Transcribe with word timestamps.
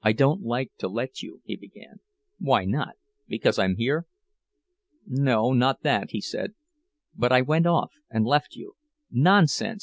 "I 0.00 0.12
don't 0.12 0.40
like 0.40 0.72
to 0.78 0.88
let 0.88 1.20
you—" 1.20 1.42
he 1.44 1.54
began. 1.54 2.00
"Why 2.38 2.64
not? 2.64 2.94
Because 3.26 3.58
I'm 3.58 3.76
here?" 3.76 4.06
"No, 5.06 5.52
not 5.52 5.82
that," 5.82 6.12
he 6.12 6.22
said. 6.22 6.54
"But 7.14 7.32
I 7.32 7.42
went 7.42 7.66
off 7.66 7.92
and 8.08 8.24
left 8.24 8.56
you—" 8.56 8.76
"Nonsense!" 9.10 9.76